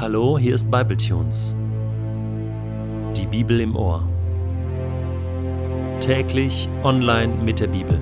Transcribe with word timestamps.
Hallo, 0.00 0.38
hier 0.38 0.54
ist 0.54 0.70
Bibletunes. 0.70 1.54
Die 3.14 3.26
Bibel 3.26 3.60
im 3.60 3.76
Ohr. 3.76 4.02
Täglich 6.00 6.70
online 6.84 7.34
mit 7.44 7.60
der 7.60 7.66
Bibel. 7.66 8.00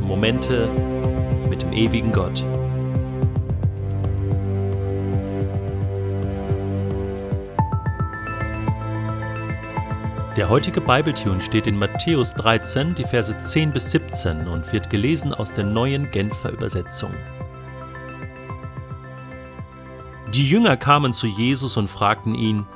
Momente 0.00 0.70
mit 1.50 1.60
dem 1.60 1.74
ewigen 1.74 2.12
Gott. 2.12 2.42
Der 10.34 10.48
heutige 10.48 10.80
Bibletune 10.80 11.42
steht 11.42 11.66
in 11.66 11.78
Matthäus 11.78 12.32
13, 12.32 12.94
die 12.94 13.04
Verse 13.04 13.36
10 13.36 13.70
bis 13.70 13.90
17 13.90 14.48
und 14.48 14.72
wird 14.72 14.88
gelesen 14.88 15.34
aus 15.34 15.52
der 15.52 15.64
neuen 15.64 16.10
Genfer 16.10 16.52
Übersetzung. 16.52 17.10
Die 20.36 20.46
Jünger 20.46 20.76
kamen 20.76 21.14
zu 21.14 21.26
Jesus 21.26 21.78
und 21.78 21.88
fragten 21.88 22.34
ihn, 22.34 22.66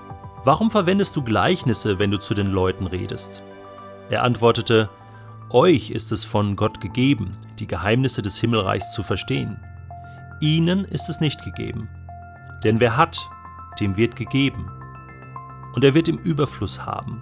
Warum 0.44 0.70
verwendest 0.70 1.14
du 1.14 1.20
Gleichnisse, 1.20 1.98
wenn 1.98 2.10
du 2.10 2.18
zu 2.18 2.32
den 2.32 2.46
Leuten 2.46 2.86
redest? 2.86 3.42
Er 4.08 4.22
antwortete, 4.22 4.88
Euch 5.50 5.90
ist 5.90 6.10
es 6.10 6.24
von 6.24 6.56
Gott 6.56 6.80
gegeben, 6.80 7.36
die 7.58 7.66
Geheimnisse 7.66 8.22
des 8.22 8.40
Himmelreichs 8.40 8.94
zu 8.94 9.02
verstehen. 9.02 9.60
Ihnen 10.40 10.86
ist 10.86 11.10
es 11.10 11.20
nicht 11.20 11.44
gegeben. 11.44 11.90
Denn 12.64 12.80
wer 12.80 12.96
hat, 12.96 13.28
dem 13.78 13.98
wird 13.98 14.16
gegeben. 14.16 14.70
Und 15.74 15.84
er 15.84 15.92
wird 15.92 16.08
im 16.08 16.16
Überfluss 16.16 16.86
haben. 16.86 17.20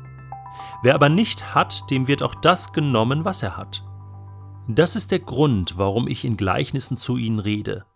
Wer 0.84 0.94
aber 0.94 1.08
nicht 1.08 1.52
hat, 1.56 1.90
dem 1.90 2.06
wird 2.06 2.22
auch 2.22 2.36
das 2.36 2.72
genommen, 2.72 3.24
was 3.24 3.42
er 3.42 3.56
hat. 3.56 3.82
Das 4.68 4.94
ist 4.94 5.10
der 5.10 5.18
Grund, 5.18 5.78
warum 5.78 6.06
ich 6.06 6.24
in 6.24 6.36
Gleichnissen 6.36 6.96
zu 6.96 7.16
ihnen 7.16 7.40
rede. 7.40 7.86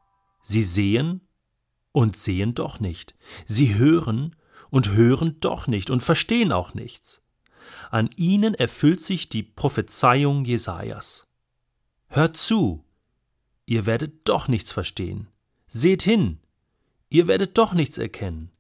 Sie 0.41 0.65
sehen 0.65 1.21
und 1.93 2.17
sehen 2.17 2.55
doch 2.55 2.81
nicht. 2.81 3.15
Sie 3.47 3.75
hören 3.75 4.35
und 4.71 4.91
hören 4.93 5.37
doch 5.41 5.67
nicht 5.67 5.91
und 5.91 6.03
verstehen 6.03 6.53
auch 6.53 6.75
nichts. 6.75 7.23
An 7.91 8.09
ihnen 8.17 8.55
erfüllt 8.55 9.03
sich 9.03 9.29
die 9.29 9.43
Prophezeiung 9.43 10.45
Jesajas. 10.45 11.27
Hört 12.09 12.37
zu, 12.37 12.85
ihr 13.67 13.87
werdet 13.87 14.29
doch 14.29 14.49
nichts 14.49 14.73
verstehen. 14.73 15.29
Seht 15.67 16.03
hin, 16.03 16.41
ihr 17.11 17.27
werdet 17.27 17.59
doch 17.59 17.75
nichts 17.75 17.99
erkennen. 17.99 18.51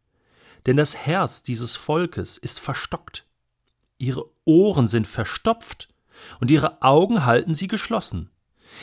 Denn 0.67 0.77
das 0.77 0.97
Herz 0.97 1.43
dieses 1.43 1.77
Volkes 1.77 2.39
ist 2.39 2.61
verstockt. 2.61 3.27
Ihre 3.99 4.25
Ohren 4.45 4.89
sind 4.89 5.07
verstopft 5.07 5.89
und 6.41 6.51
ihre 6.51 6.83
Augen 6.83 7.25
halten 7.25 7.55
sie 7.55 7.69
geschlossen. 7.69 8.31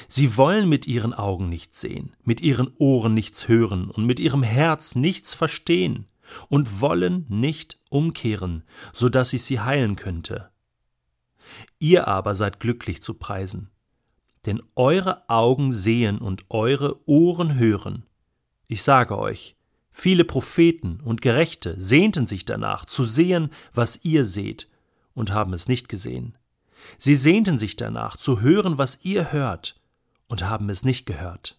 Sie 0.08 0.38
wollen 0.38 0.70
mit 0.70 0.88
ihren 0.88 1.14
Augen 1.14 1.50
nichts 1.50 1.82
sehen, 1.82 2.16
mit 2.24 2.42
ihren 2.42 2.72
Ohren 2.78 3.14
nichts 3.14 3.48
hören 3.48 3.90
und 3.90 4.06
mit 4.06 4.20
ihrem 4.20 4.44
Herz 4.44 4.96
nichts 4.96 5.34
verstehen 5.34 6.08
und 6.48 6.82
wollen 6.82 7.26
nicht 7.30 7.78
umkehren, 7.90 8.64
so 8.94 9.10
dass 9.10 9.34
ich 9.34 9.44
sie 9.44 9.60
heilen 9.60 9.96
könnte. 9.96 10.50
Ihr 11.80 12.08
aber 12.08 12.36
seid 12.36 12.60
glücklich 12.60 13.02
zu 13.02 13.16
preisen, 13.16 13.70
denn 14.46 14.62
eure 14.76 15.28
Augen 15.30 15.74
sehen 15.74 16.20
und 16.20 16.46
eure 16.50 17.08
Ohren 17.08 17.56
hören. 17.56 18.06
Ich 18.68 18.84
sage 18.84 19.18
euch, 19.18 19.56
viele 19.92 20.24
Propheten 20.24 21.02
und 21.04 21.22
Gerechte 21.22 21.80
sehnten 21.80 22.28
sich 22.28 22.46
danach, 22.46 22.86
zu 22.86 23.06
sehen, 23.06 23.50
was 23.74 24.04
ihr 24.04 24.24
seht, 24.24 24.68
und 25.14 25.32
haben 25.32 25.54
es 25.54 25.68
nicht 25.68 25.90
gesehen. 25.90 26.38
Sie 26.98 27.16
sehnten 27.16 27.58
sich 27.58 27.76
danach, 27.76 28.16
zu 28.16 28.42
hören, 28.42 28.78
was 28.78 29.00
ihr 29.04 29.32
hört, 29.32 29.79
und 30.30 30.44
haben 30.44 30.70
es 30.70 30.86
nicht 30.86 31.06
gehört. 31.06 31.58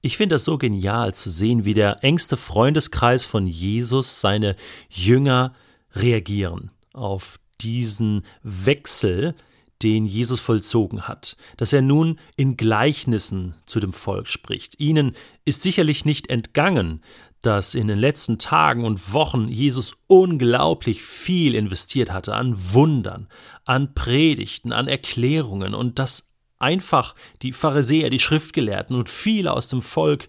Ich 0.00 0.16
finde 0.16 0.34
das 0.34 0.44
so 0.44 0.58
genial 0.58 1.14
zu 1.14 1.30
sehen, 1.30 1.64
wie 1.64 1.74
der 1.74 2.02
engste 2.02 2.36
Freundeskreis 2.36 3.24
von 3.24 3.46
Jesus 3.46 4.20
seine 4.20 4.56
Jünger 4.88 5.54
reagieren 5.94 6.70
auf 6.92 7.38
diesen 7.60 8.24
Wechsel, 8.42 9.34
den 9.82 10.04
Jesus 10.04 10.40
vollzogen 10.40 11.02
hat, 11.02 11.36
dass 11.56 11.72
er 11.72 11.82
nun 11.82 12.18
in 12.36 12.56
Gleichnissen 12.56 13.54
zu 13.66 13.80
dem 13.80 13.92
Volk 13.92 14.28
spricht. 14.28 14.80
Ihnen 14.80 15.14
ist 15.44 15.62
sicherlich 15.62 16.04
nicht 16.04 16.30
entgangen, 16.30 17.02
dass 17.42 17.74
in 17.74 17.88
den 17.88 17.98
letzten 17.98 18.38
Tagen 18.38 18.84
und 18.84 19.12
Wochen 19.12 19.48
Jesus 19.48 19.94
unglaublich 20.06 21.02
viel 21.02 21.54
investiert 21.54 22.12
hatte 22.12 22.34
an 22.34 22.54
Wundern, 22.56 23.28
an 23.64 23.94
Predigten, 23.94 24.72
an 24.72 24.88
Erklärungen 24.88 25.74
und 25.74 25.98
dass 25.98 26.32
einfach 26.58 27.14
die 27.42 27.52
Pharisäer, 27.52 28.10
die 28.10 28.20
Schriftgelehrten 28.20 28.96
und 28.96 29.08
viele 29.08 29.52
aus 29.52 29.68
dem 29.68 29.82
Volk 29.82 30.28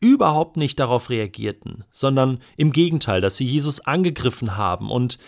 überhaupt 0.00 0.56
nicht 0.56 0.78
darauf 0.78 1.10
reagierten, 1.10 1.84
sondern 1.90 2.38
im 2.56 2.70
Gegenteil, 2.70 3.20
dass 3.20 3.36
sie 3.36 3.46
Jesus 3.46 3.80
angegriffen 3.80 4.56
haben 4.56 4.90
und 4.90 5.18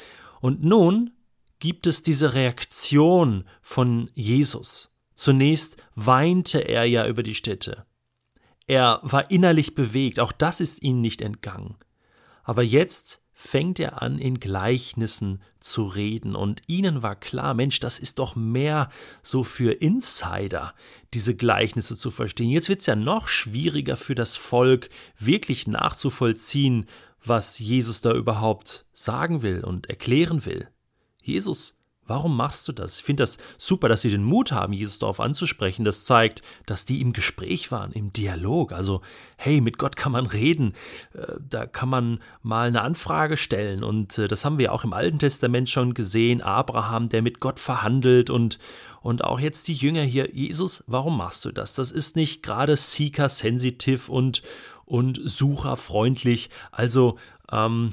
und 0.40 0.62
nun 0.62 1.10
gibt 1.58 1.86
es 1.86 2.02
diese 2.02 2.34
Reaktion 2.34 3.44
von 3.60 4.10
Jesus. 4.14 4.94
Zunächst 5.14 5.78
weinte 5.96 6.60
er 6.60 6.84
ja 6.84 7.06
über 7.08 7.24
die 7.24 7.34
Städte. 7.34 7.87
Er 8.68 9.00
war 9.02 9.30
innerlich 9.30 9.74
bewegt, 9.74 10.20
auch 10.20 10.30
das 10.30 10.60
ist 10.60 10.82
ihm 10.82 11.00
nicht 11.00 11.22
entgangen. 11.22 11.76
Aber 12.44 12.62
jetzt 12.62 13.22
fängt 13.32 13.78
er 13.78 14.02
an, 14.02 14.18
in 14.18 14.40
Gleichnissen 14.40 15.40
zu 15.60 15.84
reden. 15.84 16.34
Und 16.34 16.60
ihnen 16.66 17.02
war 17.02 17.16
klar, 17.16 17.54
Mensch, 17.54 17.80
das 17.80 17.98
ist 17.98 18.18
doch 18.18 18.36
mehr 18.36 18.90
so 19.22 19.42
für 19.42 19.80
Insider, 19.80 20.74
diese 21.14 21.34
Gleichnisse 21.34 21.96
zu 21.96 22.10
verstehen. 22.10 22.50
Jetzt 22.50 22.68
wird 22.68 22.80
es 22.80 22.86
ja 22.86 22.96
noch 22.96 23.28
schwieriger 23.28 23.96
für 23.96 24.14
das 24.14 24.36
Volk, 24.36 24.90
wirklich 25.18 25.66
nachzuvollziehen, 25.66 26.86
was 27.24 27.58
Jesus 27.58 28.00
da 28.00 28.12
überhaupt 28.12 28.86
sagen 28.92 29.42
will 29.42 29.64
und 29.64 29.88
erklären 29.88 30.44
will. 30.44 30.68
Jesus 31.22 31.77
Warum 32.08 32.36
machst 32.36 32.66
du 32.66 32.72
das? 32.72 32.98
Ich 32.98 33.04
finde 33.04 33.22
das 33.22 33.36
super, 33.58 33.90
dass 33.90 34.00
sie 34.00 34.10
den 34.10 34.24
Mut 34.24 34.50
haben, 34.50 34.72
Jesus 34.72 34.98
darauf 34.98 35.20
anzusprechen. 35.20 35.84
Das 35.84 36.06
zeigt, 36.06 36.40
dass 36.64 36.86
die 36.86 37.02
im 37.02 37.12
Gespräch 37.12 37.70
waren, 37.70 37.92
im 37.92 38.14
Dialog. 38.14 38.72
Also, 38.72 39.02
hey, 39.36 39.60
mit 39.60 39.76
Gott 39.76 39.94
kann 39.94 40.12
man 40.12 40.24
reden. 40.24 40.72
Äh, 41.12 41.34
da 41.46 41.66
kann 41.66 41.90
man 41.90 42.20
mal 42.42 42.68
eine 42.68 42.80
Anfrage 42.80 43.36
stellen. 43.36 43.84
Und 43.84 44.16
äh, 44.16 44.26
das 44.26 44.46
haben 44.46 44.56
wir 44.56 44.72
auch 44.72 44.84
im 44.84 44.94
Alten 44.94 45.18
Testament 45.18 45.68
schon 45.68 45.92
gesehen. 45.92 46.40
Abraham, 46.40 47.10
der 47.10 47.20
mit 47.20 47.40
Gott 47.40 47.60
verhandelt 47.60 48.30
und, 48.30 48.58
und 49.02 49.22
auch 49.22 49.38
jetzt 49.38 49.68
die 49.68 49.74
Jünger 49.74 50.02
hier. 50.02 50.34
Jesus, 50.34 50.82
warum 50.86 51.18
machst 51.18 51.44
du 51.44 51.52
das? 51.52 51.74
Das 51.74 51.92
ist 51.92 52.16
nicht 52.16 52.42
gerade 52.42 52.74
seeker-sensitiv 52.74 54.08
und, 54.08 54.42
und 54.86 55.20
sucherfreundlich. 55.22 56.48
Also, 56.72 57.18
ähm, 57.52 57.92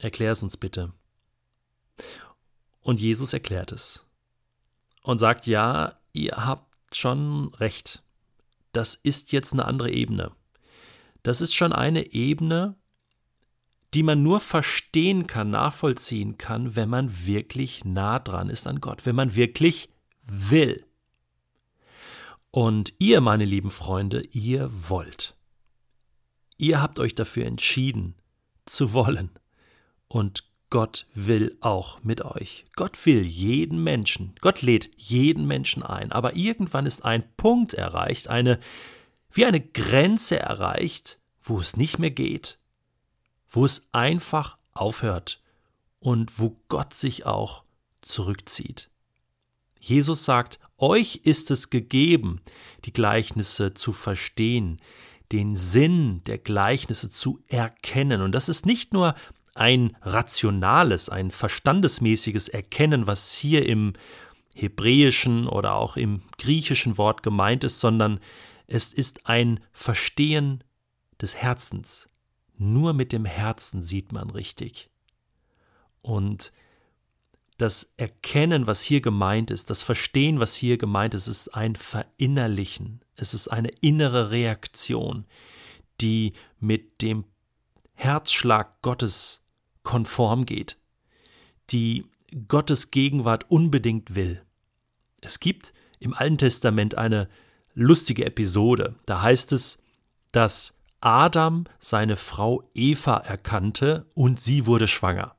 erklär 0.00 0.32
es 0.32 0.42
uns 0.42 0.56
bitte. 0.56 0.92
Und 2.82 3.00
Jesus 3.00 3.32
erklärt 3.32 3.72
es 3.72 4.06
und 5.02 5.18
sagt, 5.18 5.46
ja, 5.46 5.98
ihr 6.12 6.32
habt 6.32 6.76
schon 6.94 7.54
recht. 7.54 8.02
Das 8.72 8.94
ist 8.94 9.32
jetzt 9.32 9.52
eine 9.52 9.64
andere 9.64 9.90
Ebene. 9.90 10.32
Das 11.22 11.40
ist 11.40 11.54
schon 11.54 11.72
eine 11.72 12.12
Ebene, 12.12 12.76
die 13.94 14.02
man 14.02 14.22
nur 14.22 14.40
verstehen 14.40 15.26
kann, 15.26 15.50
nachvollziehen 15.50 16.38
kann, 16.38 16.76
wenn 16.76 16.88
man 16.88 17.26
wirklich 17.26 17.84
nah 17.84 18.18
dran 18.18 18.48
ist 18.48 18.66
an 18.66 18.80
Gott, 18.80 19.06
wenn 19.06 19.14
man 19.14 19.34
wirklich 19.34 19.90
will. 20.24 20.86
Und 22.50 22.94
ihr, 22.98 23.20
meine 23.20 23.44
lieben 23.44 23.70
Freunde, 23.70 24.22
ihr 24.32 24.70
wollt. 24.88 25.36
Ihr 26.58 26.80
habt 26.80 26.98
euch 26.98 27.14
dafür 27.14 27.46
entschieden, 27.46 28.14
zu 28.66 28.92
wollen. 28.92 29.30
Und 30.06 30.44
Gott 30.72 31.04
will 31.12 31.58
auch 31.60 32.02
mit 32.02 32.24
euch. 32.24 32.64
Gott 32.76 33.04
will 33.04 33.20
jeden 33.20 33.84
Menschen. 33.84 34.32
Gott 34.40 34.62
lädt 34.62 34.88
jeden 34.96 35.46
Menschen 35.46 35.82
ein. 35.82 36.12
Aber 36.12 36.34
irgendwann 36.34 36.86
ist 36.86 37.04
ein 37.04 37.24
Punkt 37.36 37.74
erreicht, 37.74 38.28
eine, 38.28 38.58
wie 39.30 39.44
eine 39.44 39.60
Grenze 39.60 40.38
erreicht, 40.38 41.18
wo 41.42 41.60
es 41.60 41.76
nicht 41.76 41.98
mehr 41.98 42.10
geht, 42.10 42.58
wo 43.50 43.66
es 43.66 43.90
einfach 43.92 44.56
aufhört 44.72 45.42
und 46.00 46.40
wo 46.40 46.56
Gott 46.68 46.94
sich 46.94 47.26
auch 47.26 47.64
zurückzieht. 48.00 48.88
Jesus 49.78 50.24
sagt, 50.24 50.58
euch 50.78 51.16
ist 51.24 51.50
es 51.50 51.68
gegeben, 51.68 52.40
die 52.86 52.94
Gleichnisse 52.94 53.74
zu 53.74 53.92
verstehen, 53.92 54.80
den 55.32 55.54
Sinn 55.54 56.22
der 56.24 56.38
Gleichnisse 56.38 57.10
zu 57.10 57.44
erkennen. 57.48 58.22
Und 58.22 58.32
das 58.32 58.48
ist 58.48 58.64
nicht 58.64 58.94
nur 58.94 59.14
ein 59.54 59.96
rationales, 60.02 61.08
ein 61.08 61.30
verstandesmäßiges 61.30 62.48
Erkennen, 62.48 63.06
was 63.06 63.32
hier 63.32 63.66
im 63.66 63.92
hebräischen 64.54 65.46
oder 65.46 65.74
auch 65.74 65.96
im 65.96 66.22
griechischen 66.38 66.98
Wort 66.98 67.22
gemeint 67.22 67.64
ist, 67.64 67.80
sondern 67.80 68.20
es 68.66 68.92
ist 68.92 69.26
ein 69.26 69.60
Verstehen 69.72 70.64
des 71.20 71.36
Herzens. 71.36 72.08
Nur 72.58 72.92
mit 72.92 73.12
dem 73.12 73.24
Herzen 73.24 73.82
sieht 73.82 74.12
man 74.12 74.30
richtig. 74.30 74.90
Und 76.00 76.52
das 77.58 77.92
Erkennen, 77.96 78.66
was 78.66 78.82
hier 78.82 79.00
gemeint 79.00 79.50
ist, 79.50 79.70
das 79.70 79.82
Verstehen, 79.82 80.40
was 80.40 80.54
hier 80.54 80.78
gemeint 80.78 81.14
ist, 81.14 81.28
ist 81.28 81.54
ein 81.54 81.76
Verinnerlichen. 81.76 83.04
Es 83.14 83.34
ist 83.34 83.48
eine 83.48 83.68
innere 83.80 84.30
Reaktion, 84.30 85.26
die 86.00 86.32
mit 86.58 87.02
dem 87.02 87.24
Herzschlag 87.94 88.82
Gottes 88.82 89.41
konform 89.82 90.46
geht, 90.46 90.78
die 91.70 92.06
Gottes 92.48 92.90
Gegenwart 92.90 93.50
unbedingt 93.50 94.14
will. 94.14 94.42
Es 95.20 95.40
gibt 95.40 95.72
im 95.98 96.14
Alten 96.14 96.38
Testament 96.38 96.96
eine 96.96 97.28
lustige 97.74 98.24
Episode. 98.24 98.96
Da 99.06 99.22
heißt 99.22 99.52
es, 99.52 99.82
dass 100.32 100.78
Adam 101.00 101.64
seine 101.78 102.16
Frau 102.16 102.68
Eva 102.74 103.16
erkannte 103.18 104.06
und 104.14 104.40
sie 104.40 104.66
wurde 104.66 104.88
schwanger. 104.88 105.34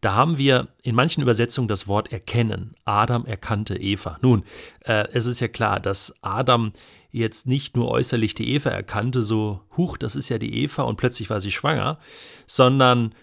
Da 0.00 0.14
haben 0.14 0.38
wir 0.38 0.68
in 0.82 0.94
manchen 0.94 1.22
Übersetzungen 1.22 1.66
das 1.66 1.88
Wort 1.88 2.12
erkennen. 2.12 2.74
Adam 2.84 3.26
erkannte 3.26 3.76
Eva. 3.76 4.18
Nun, 4.22 4.44
äh, 4.84 5.08
es 5.12 5.26
ist 5.26 5.40
ja 5.40 5.48
klar, 5.48 5.80
dass 5.80 6.14
Adam 6.22 6.72
jetzt 7.10 7.46
nicht 7.46 7.76
nur 7.76 7.88
äußerlich 7.88 8.34
die 8.34 8.54
Eva 8.54 8.70
erkannte, 8.70 9.22
so, 9.22 9.62
huch, 9.76 9.96
das 9.96 10.14
ist 10.14 10.28
ja 10.28 10.38
die 10.38 10.62
Eva 10.62 10.82
und 10.82 10.96
plötzlich 10.96 11.30
war 11.30 11.40
sie 11.40 11.50
schwanger, 11.50 11.98
sondern 12.46 13.14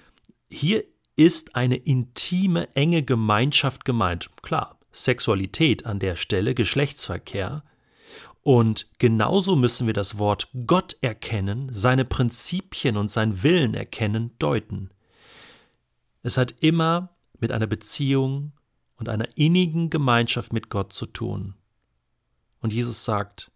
hier 0.55 0.83
ist 1.15 1.55
eine 1.55 1.75
intime, 1.75 2.73
enge 2.75 3.03
Gemeinschaft 3.03 3.85
gemeint. 3.85 4.29
Klar, 4.41 4.79
Sexualität 4.91 5.85
an 5.85 5.99
der 5.99 6.15
Stelle, 6.15 6.55
Geschlechtsverkehr. 6.55 7.63
Und 8.41 8.87
genauso 8.99 9.55
müssen 9.55 9.87
wir 9.87 9.93
das 9.93 10.17
Wort 10.17 10.49
Gott 10.65 10.97
erkennen, 11.01 11.69
seine 11.71 12.05
Prinzipien 12.05 12.95
und 12.95 13.09
sein 13.09 13.43
Willen 13.43 13.73
erkennen, 13.73 14.31
deuten. 14.39 14.91
Es 16.23 16.37
hat 16.37 16.55
immer 16.59 17.15
mit 17.39 17.51
einer 17.51 17.67
Beziehung 17.67 18.53
und 18.97 19.09
einer 19.09 19.27
innigen 19.35 19.89
Gemeinschaft 19.89 20.53
mit 20.53 20.69
Gott 20.69 20.93
zu 20.93 21.05
tun. 21.05 21.55
Und 22.61 22.73
Jesus 22.73 23.03
sagt, 23.03 23.51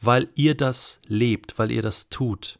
weil 0.00 0.28
ihr 0.34 0.56
das 0.56 1.00
lebt, 1.06 1.58
weil 1.58 1.70
ihr 1.70 1.82
das 1.82 2.08
tut, 2.08 2.58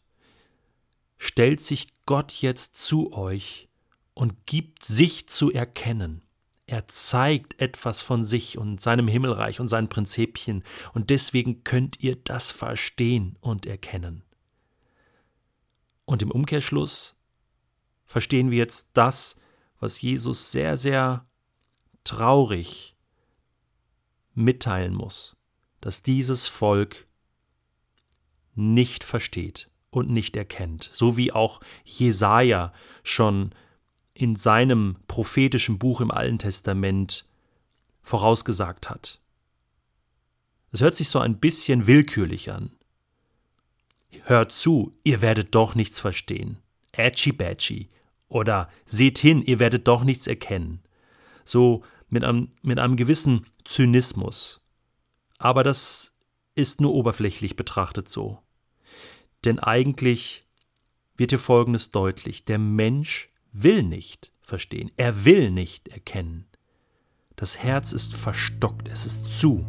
stellt 1.18 1.60
sich 1.60 1.88
Gott 2.06 2.32
jetzt 2.32 2.76
zu 2.76 3.12
euch 3.12 3.68
und 4.14 4.46
gibt 4.46 4.84
sich 4.84 5.28
zu 5.28 5.52
erkennen. 5.52 6.22
Er 6.66 6.86
zeigt 6.86 7.60
etwas 7.60 8.02
von 8.02 8.24
sich 8.24 8.58
und 8.58 8.80
seinem 8.80 9.08
Himmelreich 9.08 9.58
und 9.58 9.68
seinen 9.68 9.88
Prinzipien, 9.88 10.62
und 10.92 11.10
deswegen 11.10 11.64
könnt 11.64 12.00
ihr 12.00 12.16
das 12.16 12.50
verstehen 12.50 13.36
und 13.40 13.66
erkennen. 13.66 14.22
Und 16.04 16.22
im 16.22 16.30
Umkehrschluss 16.30 17.16
verstehen 18.04 18.50
wir 18.50 18.58
jetzt 18.58 18.90
das, 18.92 19.36
was 19.80 20.00
Jesus 20.00 20.50
sehr, 20.50 20.76
sehr 20.76 21.26
traurig 22.04 22.96
mitteilen 24.34 24.94
muss, 24.94 25.36
dass 25.80 26.02
dieses 26.02 26.48
Volk 26.48 27.06
nicht 28.54 29.04
versteht 29.04 29.70
und 29.90 30.10
nicht 30.10 30.36
erkennt, 30.36 30.90
so 30.92 31.16
wie 31.16 31.32
auch 31.32 31.60
Jesaja 31.84 32.72
schon 33.02 33.52
in 34.14 34.36
seinem 34.36 34.96
prophetischen 35.06 35.78
Buch 35.78 36.00
im 36.00 36.10
Alten 36.10 36.38
Testament 36.38 37.24
vorausgesagt 38.02 38.90
hat. 38.90 39.20
Es 40.72 40.80
hört 40.80 40.96
sich 40.96 41.08
so 41.08 41.18
ein 41.18 41.38
bisschen 41.38 41.86
willkürlich 41.86 42.50
an. 42.50 42.72
Hört 44.24 44.52
zu, 44.52 44.94
ihr 45.04 45.22
werdet 45.22 45.54
doch 45.54 45.74
nichts 45.74 46.00
verstehen. 46.00 46.58
Ätschi 46.92 47.32
bätschi. 47.32 47.88
Oder 48.28 48.68
seht 48.84 49.18
hin, 49.18 49.42
ihr 49.42 49.58
werdet 49.58 49.88
doch 49.88 50.04
nichts 50.04 50.26
erkennen. 50.26 50.82
So 51.44 51.82
mit 52.08 52.24
einem, 52.24 52.50
mit 52.62 52.78
einem 52.78 52.96
gewissen 52.96 53.46
Zynismus. 53.64 54.60
Aber 55.38 55.62
das 55.64 56.12
ist 56.54 56.80
nur 56.80 56.92
oberflächlich 56.94 57.56
betrachtet 57.56 58.08
so. 58.08 58.42
Denn 59.44 59.58
eigentlich 59.58 60.44
wird 61.16 61.30
hier 61.32 61.38
Folgendes 61.38 61.90
deutlich. 61.90 62.44
Der 62.44 62.58
Mensch 62.58 63.28
will 63.52 63.82
nicht 63.82 64.32
verstehen, 64.40 64.90
er 64.96 65.24
will 65.24 65.50
nicht 65.50 65.88
erkennen. 65.88 66.46
Das 67.36 67.58
Herz 67.58 67.92
ist 67.92 68.16
verstockt, 68.16 68.88
es 68.88 69.06
ist 69.06 69.38
zu. 69.38 69.64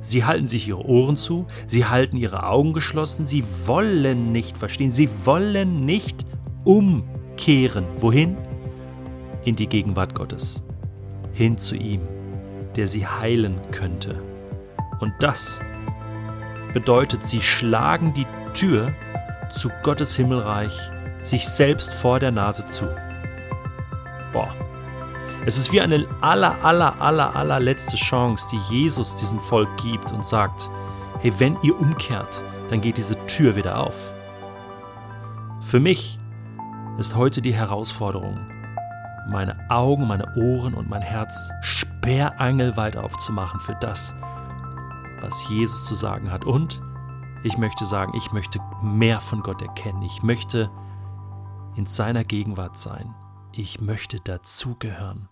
Sie 0.00 0.24
halten 0.24 0.46
sich 0.46 0.68
ihre 0.68 0.84
Ohren 0.84 1.16
zu, 1.16 1.46
sie 1.66 1.84
halten 1.84 2.16
ihre 2.16 2.46
Augen 2.46 2.72
geschlossen, 2.72 3.26
sie 3.26 3.44
wollen 3.64 4.32
nicht 4.32 4.56
verstehen, 4.56 4.92
sie 4.92 5.08
wollen 5.24 5.84
nicht 5.84 6.24
umkehren. 6.64 7.84
Wohin? 7.98 8.36
In 9.44 9.56
die 9.56 9.68
Gegenwart 9.68 10.14
Gottes, 10.14 10.62
hin 11.32 11.58
zu 11.58 11.76
ihm, 11.76 12.00
der 12.74 12.88
sie 12.88 13.06
heilen 13.06 13.60
könnte. 13.70 14.22
Und 15.00 15.12
das 15.20 15.60
bedeutet, 16.76 17.26
sie 17.26 17.40
schlagen 17.40 18.12
die 18.12 18.26
Tür 18.52 18.92
zu 19.50 19.70
Gottes 19.82 20.14
Himmelreich 20.14 20.78
sich 21.22 21.48
selbst 21.48 21.94
vor 21.94 22.20
der 22.20 22.30
Nase 22.30 22.66
zu. 22.66 22.84
Boah. 24.30 24.54
Es 25.46 25.56
ist 25.56 25.72
wie 25.72 25.80
eine 25.80 26.06
aller, 26.20 26.62
aller, 26.62 27.00
aller, 27.00 27.34
allerletzte 27.34 27.96
Chance, 27.96 28.48
die 28.52 28.58
Jesus 28.74 29.16
diesem 29.16 29.38
Volk 29.38 29.74
gibt 29.78 30.12
und 30.12 30.26
sagt, 30.26 30.68
hey, 31.22 31.32
wenn 31.38 31.56
ihr 31.62 31.80
umkehrt, 31.80 32.42
dann 32.68 32.82
geht 32.82 32.98
diese 32.98 33.16
Tür 33.26 33.56
wieder 33.56 33.78
auf. 33.78 34.12
Für 35.62 35.80
mich 35.80 36.18
ist 36.98 37.16
heute 37.16 37.40
die 37.40 37.54
Herausforderung, 37.54 38.38
meine 39.30 39.56
Augen, 39.70 40.06
meine 40.06 40.30
Ohren 40.36 40.74
und 40.74 40.90
mein 40.90 41.00
Herz 41.00 41.48
sperrangelweit 41.62 42.98
aufzumachen 42.98 43.60
für 43.60 43.76
das, 43.80 44.14
was 45.20 45.48
Jesus 45.48 45.86
zu 45.86 45.94
sagen 45.94 46.30
hat. 46.30 46.44
Und 46.44 46.80
ich 47.42 47.58
möchte 47.58 47.84
sagen, 47.84 48.12
ich 48.16 48.32
möchte 48.32 48.60
mehr 48.82 49.20
von 49.20 49.42
Gott 49.42 49.62
erkennen. 49.62 50.02
Ich 50.02 50.22
möchte 50.22 50.70
in 51.76 51.86
seiner 51.86 52.24
Gegenwart 52.24 52.76
sein. 52.78 53.14
Ich 53.52 53.80
möchte 53.80 54.20
dazugehören. 54.20 55.28